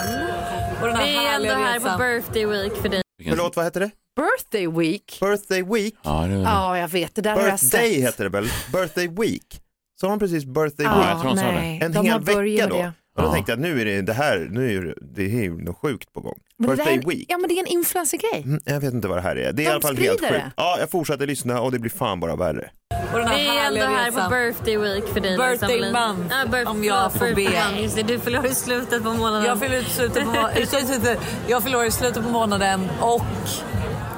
[0.81, 1.99] Och den här Vi är ändå här på resan.
[1.99, 3.01] birthday week för dig.
[3.29, 3.91] Förlåt, vad heter det?
[4.15, 5.17] Birthday week.
[5.21, 5.95] Birthday week?
[6.03, 7.15] Ja, det Ja, jag vet.
[7.15, 7.71] Det där har jag sett.
[7.71, 8.47] Birthday heter det väl?
[8.73, 9.61] Birthday week?
[10.01, 11.07] Så har de precis birthday Ja, week?
[11.09, 11.79] jag tror hon sa det.
[11.81, 12.75] En De har hel vecka börjat då?
[12.77, 12.93] det.
[13.19, 13.33] Och då Ja.
[13.33, 16.13] tänkte jag, nu är det det här, nu är det, det är ju något sjukt
[16.13, 16.37] på gång.
[16.57, 17.25] Men det där Birthday är- week?
[17.29, 18.41] Ja, men det är en influencergrej.
[18.45, 19.53] Mm, Jag vet inte vad det här är.
[19.53, 20.31] Det är i alla fall helt sjukt.
[20.33, 20.51] det.
[20.55, 22.69] Ja, jag fortsätter lyssna och det blir fan bara värre.
[23.13, 24.29] Vi är ändå här resan.
[24.29, 25.37] på birthday week för dig.
[25.37, 27.81] Birthday Lisa month, Ja, birth- om jag får be.
[27.81, 29.45] Just det, du fyller i slutet på månaden.
[29.45, 30.49] Jag fyller ut slutet på,
[31.47, 33.21] jag fyller i slutet på månaden och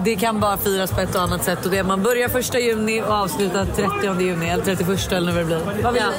[0.06, 1.66] det kan bara firas på ett och annat sätt.
[1.66, 5.46] Och det, man börjar första juni och avslutar 30 juni eller 31 eller vad det
[5.46, 5.84] blir.
[5.84, 6.12] Vad vill Ja.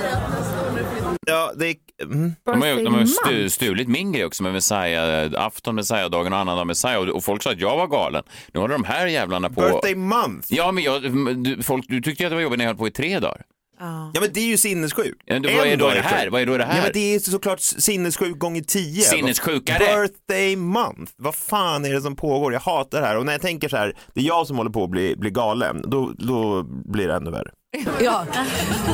[0.76, 0.82] du?
[1.26, 2.32] Ja, det är, mm.
[2.44, 5.74] De har ju, de har ju Birthday stu, stulit min grej också med Messiah, afton
[5.74, 8.22] Messiah-dagen och annandag Messiah och, och folk sa att jag var galen.
[8.54, 9.60] Nu håller de här jävlarna på...
[9.60, 10.46] Birthday month.
[10.48, 11.02] Ja, men jag,
[11.44, 13.18] du, folk, du tyckte ju att det var jobbigt när jag höll på i tre
[13.18, 13.42] dagar.
[14.14, 15.22] Ja men det är ju sinnessjukt.
[15.24, 16.30] Ja, det- vad är En då dag det här?
[16.30, 16.76] Vad är då det här?
[16.76, 19.02] Ja, men det är såklart sinnessjukt gånger tio.
[19.02, 19.78] Sinnessjukare.
[19.78, 21.12] Birthday month.
[21.16, 22.52] Vad fan är det som pågår?
[22.52, 24.70] Jag hatar det här och när jag tänker så här, det är jag som håller
[24.70, 27.50] på att bli, bli galen, då, då blir det ännu värre.
[28.00, 28.26] Ja,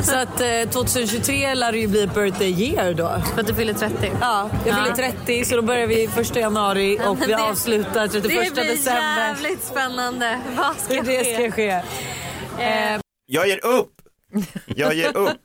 [0.03, 3.21] så att eh, 2023 lär det ju bli birthday year då.
[3.33, 4.11] För att du fyller 30.
[4.21, 5.11] Ja, jag fyller Ja.
[5.25, 9.17] 30 så då börjar vi 1 januari och vi det- avslutar 31 Det blir december.
[9.17, 10.39] jävligt spännande.
[10.57, 11.69] Vad ska Det, det ska ske.
[11.69, 13.91] Eh, Jag ger upp!
[14.65, 15.37] Jag ger upp.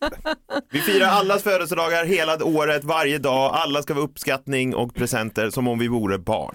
[0.73, 3.55] Vi firar allas födelsedagar hela året, varje dag.
[3.55, 6.55] Alla ska vara uppskattning och presenter som om vi vore barn.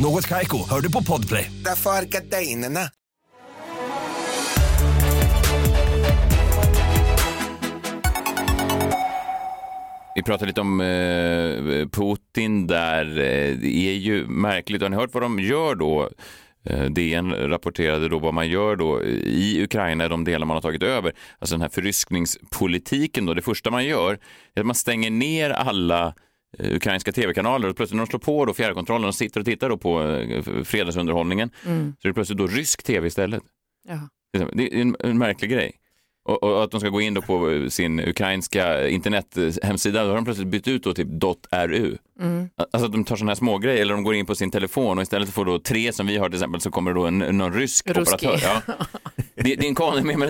[0.00, 1.50] Något Kaiko, hör du på Podplay.
[1.64, 2.80] Därför är gardinerna.
[10.14, 13.06] Vi pratade lite om eh, Putin där.
[13.06, 14.82] Eh, det är ju märkligt.
[14.82, 16.10] Har ni hört vad de gör då?
[16.64, 20.82] Eh, DN rapporterade då vad man gör då i Ukraina, de delar man har tagit
[20.82, 21.12] över.
[21.38, 23.34] Alltså den här förryskningspolitiken då.
[23.34, 24.18] Det första man gör
[24.54, 26.12] är att man stänger ner alla eh,
[26.58, 29.76] ukrainska tv-kanaler och plötsligt när de slår på då fjärrkontrollen och sitter och tittar då
[29.76, 31.94] på eh, fredagsunderhållningen Mm.
[32.02, 33.42] så är det plötsligt då rysk tv istället.
[33.88, 33.98] Ja.
[34.52, 35.72] Det är en, en märklig grej.
[36.24, 40.24] Och, och att de ska gå in då på sin ukrainska internethemsida, då har de
[40.24, 41.20] plötsligt bytt ut då till
[41.52, 41.96] .ru.
[42.20, 42.48] Mm.
[42.56, 44.98] Alltså att de tar sådana här små grejer eller de går in på sin telefon
[44.98, 47.18] och istället för då tre som vi har till exempel så kommer det då en,
[47.18, 48.26] någon rysk Ruski.
[48.26, 48.62] operatör.
[48.66, 48.74] Ja.
[49.34, 49.74] Det, det är en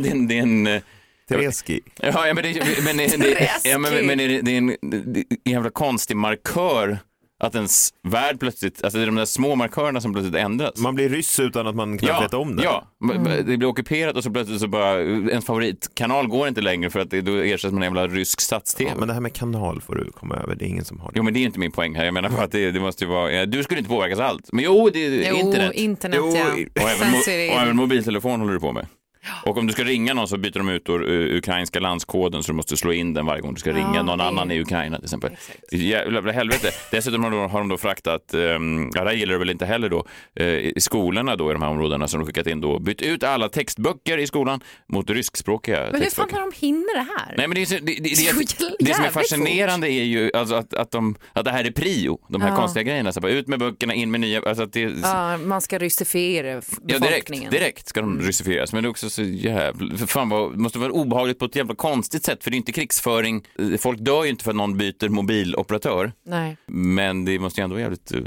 [0.03, 0.83] det är en, det är en eh,
[1.29, 1.81] Treski.
[2.03, 5.71] Ja, men det, men, det, ja, men, men det, det är en, det en jävla
[5.71, 6.99] konstig markör
[7.41, 10.77] att ens värld plötsligt, alltså det är de där små markörerna som plötsligt ändras.
[10.77, 12.63] Man blir ryss utan att man knappt Ja, vet om det.
[12.63, 12.85] ja.
[13.47, 17.11] det blir ockuperat och så plötsligt så bara, ens favoritkanal går inte längre för att
[17.11, 18.91] det då ersätts med en jävla rysk stats-tv.
[18.91, 21.07] Ja, men det här med kanal får du komma över, det är ingen som har
[21.13, 21.15] det.
[21.17, 23.05] Jo men det är inte min poäng här, jag menar bara att det, det måste
[23.05, 24.53] ju vara, ja, du skulle inte påverkas allt.
[24.53, 25.73] Men jo, det är Jo, internet.
[25.75, 26.83] internet, jo, ja.
[26.83, 28.87] Och även, mo- och även mobiltelefon håller du på med.
[29.47, 32.57] Och om du ska ringa någon så byter de ut uh, ukrainska landskoden så du
[32.57, 34.61] måste slå in den varje gång du ska ringa Ja, någon det är- annan i
[34.61, 35.31] Ukraina till exempel.
[35.73, 36.71] Jävla helvete.
[36.91, 39.89] Dessutom har de, har de då fraktat, um, ja det gillar du väl inte heller
[39.89, 43.03] då, eh, i skolorna då i de här områdena som de skickat in då, bytt
[43.03, 44.61] ut alla textböcker i skolan
[44.93, 47.35] mot ryskspråkiga Men hur fan har de hinner det här?
[47.37, 50.75] Nej, men det, det, det, det, det, det som är fascinerande är ju alltså att,
[50.75, 52.57] att, de, att det här är prio, de här Ja.
[52.57, 53.13] konstiga grejerna.
[53.13, 54.43] Så bara, ut med böckerna, in med nya.
[54.47, 57.51] Alltså att det, Ja, man ska ryssifiera f- Ja, direkt, befolkningen.
[57.51, 58.73] direkt ska de ryssifieras.
[58.73, 59.97] Men det är också så jävla...
[59.97, 62.45] För fan vad, det måste vara obehagligt på ett jävla konstigt sätt.
[62.45, 63.45] För det är inte krigsföring.
[63.79, 66.13] Folk dör ju inte för att någon byter mobiloperatör.
[66.25, 66.57] Nej.
[66.67, 68.21] Men det måste ju ändå vara jävligt eh,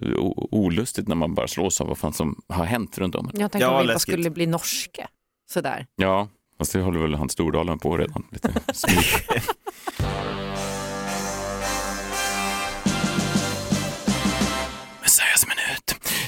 [0.51, 3.31] olustigt när man bara slås av vad fan som har hänt runt om.
[3.33, 5.07] Jag tänkte om vi bara skulle bli norska.
[5.49, 5.85] Sådär.
[5.95, 6.27] Ja,
[6.57, 8.23] fast det håller väl han Stordalen på redan.
[8.31, 8.49] Lite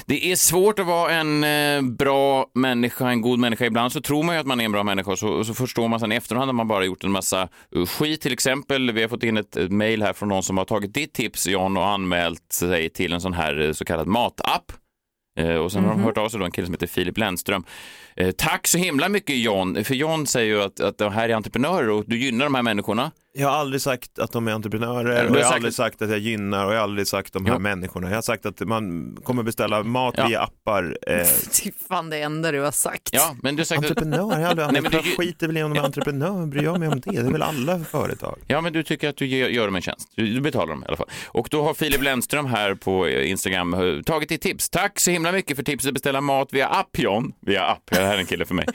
[0.06, 3.64] Det är svårt att vara en eh, bra människa, en god människa.
[3.64, 5.88] Ibland så tror man ju att man är en bra människa och så, så förstår
[5.88, 8.20] man sen i efterhand att man bara gjort en massa eh, skit.
[8.20, 11.12] Till exempel, vi har fått in ett, mejl här från någon som har tagit ditt
[11.12, 14.72] tips, John, och anmält sig till en sån här eh, så kallad matapp.
[15.64, 16.04] Och sen har de Mhm.
[16.04, 17.64] hört av sig då en kille som heter Filip Lennström.
[18.16, 21.34] Eh, tack så himla mycket John, för John säger ju att, att de här är
[21.34, 23.10] entreprenörer och du gynnar de här människorna.
[23.36, 25.74] Jag har aldrig sagt att de är entreprenörer Du och har jag har sagt- aldrig
[25.74, 27.58] sagt att jag gynnar och jag har aldrig sagt de här Ja.
[27.58, 28.08] människorna.
[28.08, 30.26] Jag har sagt att man kommer beställa mat Ja.
[30.28, 30.98] via appar.
[31.06, 31.22] Eh, Det
[31.66, 33.08] är fan det enda du har sagt.
[33.12, 35.04] Ja, men du har sagt att- entreprenör, jag har aldrig Nej, men använt.
[35.04, 37.10] du- Jag skiter väl i om de är entreprenör, bryr jag mig om det?
[37.10, 38.38] Det är väl alla företag.
[38.46, 40.08] Ja, men du tycker att du gör, gör dem en tjänst.
[40.16, 41.08] Du, betalar dem i alla fall.
[41.26, 44.70] Och då har Filip Lennström här på eh, Instagram eh, tagit ditt tips.
[44.70, 47.32] Tack så himla mycket för tipset att beställa mat via app, John.
[47.40, 48.66] Via app, det här är en kille för mig.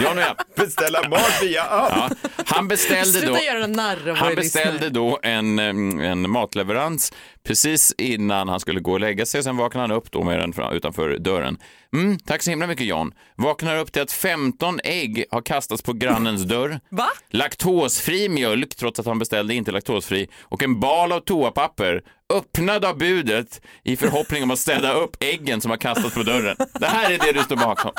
[0.00, 0.54] John via app.
[0.56, 1.92] Beställa mat via app?
[1.92, 3.26] Ja, han beställde då...
[3.26, 4.90] Sluta göra en narr av Han beställde lyssnare.
[4.90, 5.58] då en,
[6.00, 7.12] en matleverans
[7.44, 9.42] precis innan han skulle gå och lägga sig.
[9.42, 11.58] Sen vaknade han upp då med den fra- utanför dörren.
[11.94, 13.14] Mm, tack så himla mycket John.
[13.36, 16.80] Vaknar upp till att 15 ägg har kastats på grannens dörr.
[16.90, 17.08] Va?
[17.30, 20.28] Laktosfri mjölk, trots att han beställde inte laktosfri.
[20.42, 22.02] Och en bal av toapapper.
[22.34, 26.56] Öppnad av budet i förhoppning om att städa upp äggen som har kastats på dörren.
[26.80, 27.92] Det här är det du står bakom.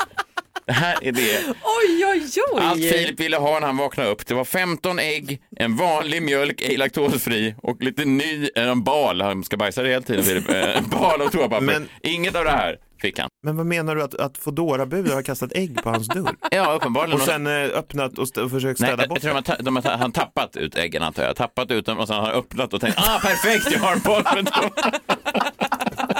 [0.70, 1.38] Det här är det.
[1.48, 2.62] Oj, oj, oj.
[2.62, 6.60] Allt Filip ville ha när han vaknade upp, det var 15 ägg, en vanlig mjölk,
[6.62, 10.78] ej laktosfri och lite ny, en bal, han ska bajsa det hela tiden Filip, Eh,
[10.78, 11.60] en bal av toapapper.
[11.66, 13.28] Men- Inget av det här fick han.
[13.42, 16.34] Men vad menar du att, att Foodora-bud har kastat ägg på hans dörr?
[16.50, 17.20] Ja, uppenbarligen.
[17.20, 19.62] Och sen eh, öppnat och, och försökt Nej, städa jag bort tror de har, ta-
[19.62, 21.36] de har, ta- han tappat ut äggen antar jag.
[21.36, 24.00] Tappat ut dem och sen har han öppnat och tänkt, ah perfekt, jag har en
[24.00, 24.50] boll med.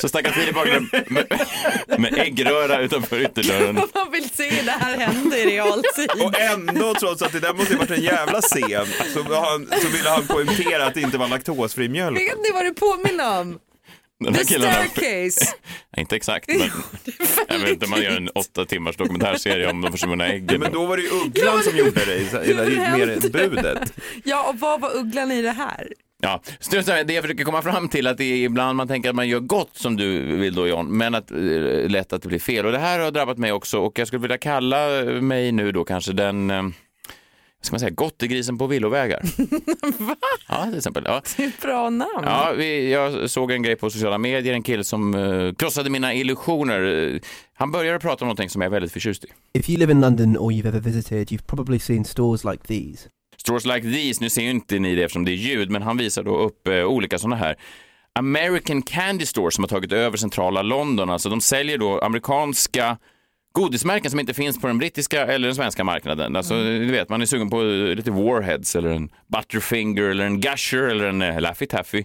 [0.00, 1.26] Så stackars Filip vaknade med,
[2.00, 3.74] med äggröra utanför ytterdörren.
[3.94, 6.10] Man vill se det här hända i realtid.
[6.22, 9.88] Och ändå, trots att det där måste ha varit en jävla scen, så, han, så
[9.88, 12.18] ville han poängtera att det inte var laktosfri mjölk.
[12.18, 13.58] Vet ni vad du påminner om?
[14.24, 15.44] Den här The killen har- staircase.
[15.96, 16.70] Nej, inte exakt, men
[17.48, 20.60] jag vet inte, man gör en åtta timmars dokumentärserie om de försvunna äggen.
[20.60, 23.92] Men då var det ju Ugglan som gjorde det, i- i- i- mer budet.
[24.24, 25.88] Ja, och vad var ugglan i det här?
[26.22, 26.40] Ja,
[27.06, 29.40] det jag försöker komma fram till att det är ibland man tänker att man gör
[29.40, 31.38] gott som du vill då John, men att eh,
[31.88, 32.66] lätt att det blir fel.
[32.66, 35.84] Och det här har drabbat mig också och jag skulle vilja kalla mig nu då
[35.84, 36.62] kanske den eh,
[37.64, 39.22] ska man säga, gottegrisen på villovägar.
[39.98, 40.16] Va?
[40.48, 41.02] Ja, till exempel.
[41.06, 41.22] Ja.
[41.36, 42.24] Det är ett bra namn.
[42.24, 46.14] Ja, vi, jag såg en grej på sociala medier, en kille som eh, krossade mina
[46.14, 47.20] illusioner.
[47.54, 49.28] Han började prata om någonting som jag är väldigt förtjust i.
[49.58, 53.08] If you live in London or you've ever visited, you've probably seen stores like these.
[53.44, 55.96] Stores like these, nu ser ju inte ni det eftersom det är ljud, men han
[55.96, 57.56] visar då upp eh, olika sådana här
[58.18, 61.10] American Candy Stores som har tagit över centrala London.
[61.10, 62.96] Alltså de säljer då amerikanska
[63.52, 66.36] godismärken som inte finns på den brittiska eller den svenska marknaden.
[66.36, 70.40] Alltså, du vet, man är sugen på eh, lite Warheads eller en Butterfinger eller en
[70.40, 72.04] Gusher eller en eh, Laffy Taffy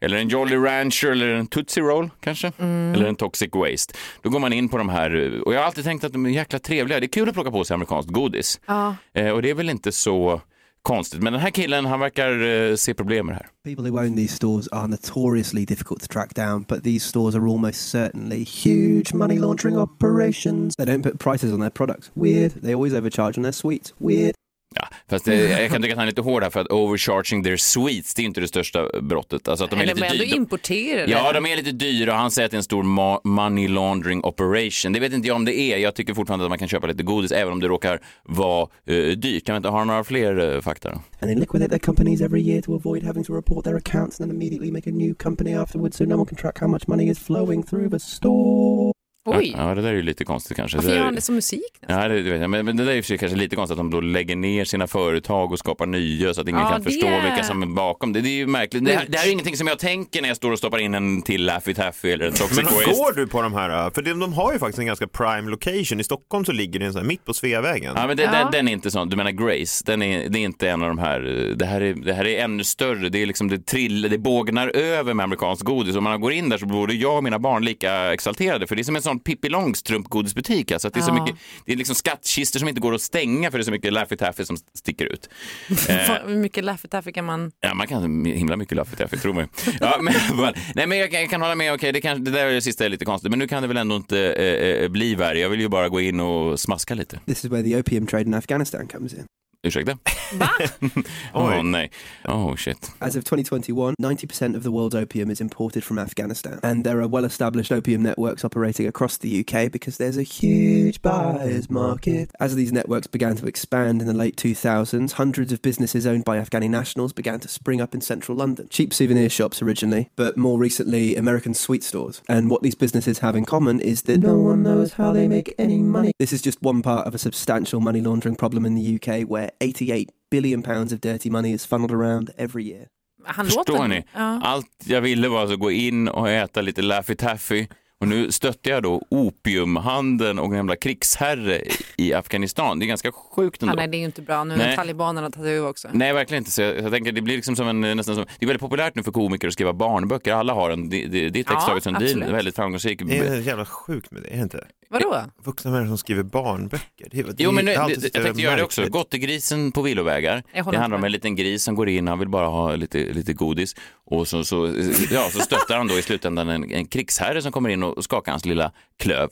[0.00, 3.94] eller en Jolly Rancher eller en Tootsie Roll kanske eller en Toxic Waste.
[4.22, 6.26] Då går man in på de här eh, och jag har alltid tänkt att de
[6.26, 7.00] är jäkla trevliga.
[7.00, 8.60] Det är kul att plocka på sig amerikanskt godis.
[8.66, 8.96] Ja.
[9.14, 10.40] Eh, och det är väl inte så
[10.84, 11.22] konstigt.
[11.22, 13.74] Men den här killen, han verkar eh, se problem med det här.
[13.74, 17.46] People who own these stores are notoriously difficult to track down, but these stores are
[17.48, 20.76] almost certainly huge money laundering operations.
[20.76, 22.10] They don't put prices on their products.
[22.14, 22.52] Weird.
[22.62, 23.92] They always overcharge on their sweets.
[24.00, 24.34] Weird.
[24.76, 27.44] Ja, fast det, jag kan tycka att han är lite hård här för att overcharging
[27.44, 29.48] their sweets, det är inte det största brottet.
[29.48, 30.36] Alltså att de är Eller lite men ändå dyra.
[30.36, 31.12] importerade.
[31.12, 33.68] Ja, de är lite dyra och han säger att det är en stor ma- money
[33.68, 34.92] laundering operation.
[34.92, 35.78] Det vet inte jag om det är.
[35.78, 38.96] Jag tycker fortfarande att man kan köpa lite godis även om det råkar vara eh,
[39.06, 39.44] dyrt.
[39.46, 40.90] Kan vi inte ha några fler eh, fakta?
[40.90, 44.30] And they liquidate their companies every year to avoid having to report their accounts and
[44.30, 47.10] then immediately make a new company afterwards so no one can track how much money
[47.10, 48.93] is flowing through the store.
[49.26, 49.54] Oj.
[49.56, 50.76] Ja, ja, det där är ju lite konstigt kanske.
[50.76, 51.60] Varför Det gör han det som musik?
[51.88, 52.50] Ja, det, det vet jag.
[52.50, 54.86] Men, men det där är ju kanske lite konstigt att de då lägger ner sina
[54.86, 58.12] företag och skapar nya så att ingen Ja, kan det förstå vilka som är bakom.
[58.12, 58.84] Det, det är ju märkligt.
[58.84, 60.94] Det, här- det här är ingenting som jag tänker när jag står och stoppar in
[60.94, 62.90] en till Laffy Taffy eller en Toxic Men Waste.
[62.90, 66.00] går du på de här, för de, de har ju faktiskt en ganska prime location.
[66.00, 67.92] I Stockholm så ligger det en sån här mitt på Sveavägen.
[67.96, 69.08] Ja, men det, Den, den är inte sån.
[69.08, 71.20] Du menar Grace, den är, det är inte en av de här.
[71.56, 73.08] Det här är, det här är ännu större.
[73.08, 75.96] Det är liksom det trill, det bågnar över med amerikansk godis.
[75.96, 78.66] Om man går in där så blir både jag och mina barn lika exalterade.
[78.66, 80.72] För det är som en sån Pippi Långstrump godisbutik.
[80.72, 81.24] Alltså att det är så Ja.
[81.24, 83.92] mycket, det är liksom skattkistor som inte går att stänga för det är så mycket
[83.92, 85.28] Laffy Taffy som sticker ut.
[85.88, 85.96] Eh,
[86.26, 87.52] Hur mycket Laffy Taffy kan man...
[87.60, 89.46] Ja, man kan himla mycket Laffy Taffy, tro mig.
[89.80, 90.14] Ja, men,
[90.74, 92.62] nej, men jag, kan- jag kan hålla med, okej, det, kan, det där är det
[92.62, 95.38] sista är lite konstigt, men nu kan det väl ändå inte eh, eh, bli värre.
[95.38, 97.20] Jag vill ju bara gå in och smaska lite.
[97.26, 99.24] This is where the opium trade in Afghanistan comes in.
[99.64, 99.98] Ursäkta?
[101.34, 101.90] Åh nej.
[102.28, 102.90] Oh shit.
[103.00, 106.60] As of 2021, 90% of the world's opium is imported from Afghanistan.
[106.62, 111.00] And there are well established opium networks operating across the UK because there's a huge
[111.00, 112.30] buyer's market.
[112.40, 116.38] As these networks began to expand in the late 2000s, hundreds of businesses owned by
[116.38, 118.68] Afghani nationals began to spring up in central London.
[118.68, 122.20] Cheap souvenir shops originally, but more recently, American sweet stores.
[122.28, 125.54] And what these businesses have in common is that no one knows how they make
[125.58, 126.12] any money.
[126.18, 129.50] This is just one part of a substantial money laundering problem in the UK where
[129.60, 132.86] 88 billion pounds of dirty money is funneled around every year.
[133.26, 133.88] Han Förstår låter...
[133.88, 134.04] ni?
[134.14, 134.40] Ja.
[134.44, 137.66] Allt jag ville var alltså gå in och äta lite Laffy Taffy.
[138.00, 141.62] Och nu stötte jag då opiumhandeln och en jävla krigsherre
[141.96, 142.78] i Afghanistan.
[142.78, 143.76] Det är ganska sjukt Ja, ändå.
[143.76, 145.88] nej, det är ju inte bra nu när talibanerna tar över också.
[145.92, 146.50] Nej, verkligen inte.
[146.50, 148.94] Så jag, jag tänker, det blir liksom som en, nästan som, det är väldigt populärt
[148.94, 150.32] nu för komiker att skriva barnböcker.
[150.32, 150.88] Alla har en.
[150.90, 153.02] Det, det, det är Ja, väldigt framgångsrik.
[153.06, 154.66] Det är jävla sjukt med det, är det inte?
[154.94, 155.24] Vadå?
[155.44, 157.08] Vuxna människor som skriver barnböcker.
[157.10, 158.86] Det, är- det, Jo, men nu, det, jag tänkte göra det också.
[158.88, 160.42] Gottegrisen på villovägar.
[160.52, 161.04] Det handlar om med.
[161.04, 163.76] en liten gris som går in, han vill bara ha lite, lite godis.
[164.06, 164.74] Och så, så,
[165.10, 168.32] ja, så stöttar han då i slutändan en, en krigsherre som kommer in och skakar
[168.32, 169.30] hans lilla klöv.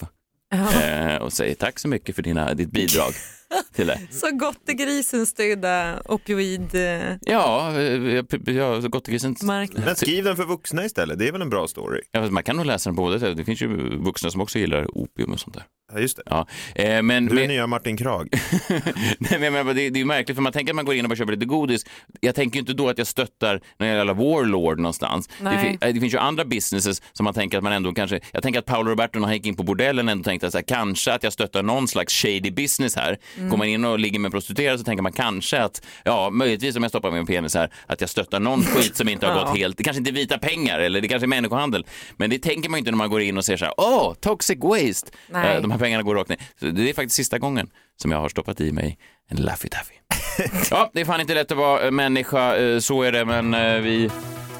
[0.50, 0.82] Ja.
[0.82, 3.12] Eh, och säger tack så mycket för dina, ditt bidrag.
[3.74, 4.00] till det.
[4.10, 6.74] Så gottegrisens stödda opioid...
[6.74, 9.36] eh, Ja, eh, ja Gottegrisen.
[9.42, 9.84] Marknad.
[9.84, 12.00] Men skriv den för vuxna istället, det är väl en bra story?
[12.12, 13.36] Ja, man kan nog läsa den på båda sätt.
[13.36, 15.64] Det finns ju vuxna som också gillar opium och sånt där.
[15.94, 16.22] Ja, just det.
[16.26, 16.46] Ja.
[16.74, 18.28] Eh, men, Du är men, nya Martin Krag.
[19.18, 21.04] Nej, men, men, det, det är ju märkligt för man tänker att man går in
[21.04, 21.84] och bara köper lite godis.
[22.20, 25.28] Jag tänker ju inte då att jag stöttar någon jävla warlord någonstans.
[25.40, 28.42] Det, eh, det finns ju andra businesses som man tänker att man ändå kanske, jag
[28.42, 30.64] tänker att Paolo Roberto när han gick in på bordellen ändå tänkte att så här,
[30.64, 33.18] kanske att jag stöttar någon slags shady business här.
[33.36, 33.41] Mm.
[33.50, 36.76] Går man in och ligger med en prostituerad så tänker man kanske att, ja möjligtvis
[36.76, 39.44] om jag stoppar min penis här, att jag stöttar någon skit som inte har Ja.
[39.44, 41.86] gått helt, det kanske inte är vita pengar eller det kanske är människohandel.
[42.16, 44.14] Men det tänker man ju inte när man går in och ser så här, åh,
[44.14, 45.10] toxic waste.
[45.30, 45.56] Nej.
[45.56, 46.38] Eh, De här pengarna går rakt ner.
[46.60, 47.70] Så det är faktiskt sista gången
[48.02, 49.94] som jag har stoppat i mig en Laffy Taffy.
[50.70, 53.82] ja, det är fan inte lätt att vara eh, människa, eh, så är det, men
[53.82, 54.10] vi,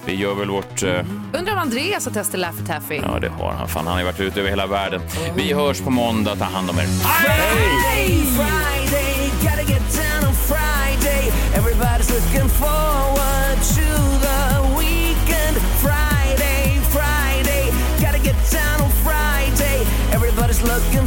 [0.04, 0.82] vi gör väl vårt...
[0.82, 1.00] eh,
[1.32, 2.96] Undrar om Andreas har testat Laffy Taffy?
[2.96, 3.68] Ja, det har han.
[3.68, 5.00] Fan, han har ju varit ute över hela världen.
[5.36, 6.36] Vi hörs på måndag.
[6.36, 6.82] Ta hand om er.
[6.82, 11.22] Friday, Friday, gotta get down on Friday.
[11.54, 13.86] Everybody's looking forward to
[14.26, 14.40] the
[14.78, 15.56] weekend.
[15.86, 17.64] Friday, Friday,
[18.00, 19.78] gotta get down on Friday.
[20.12, 21.06] Everybody's looking